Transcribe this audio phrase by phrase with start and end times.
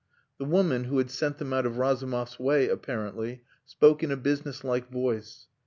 [0.39, 4.89] The woman, who had sent them out of Razumov's way apparently, spoke in a businesslike
[4.91, 5.45] voice.